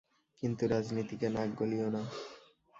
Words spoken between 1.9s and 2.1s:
না।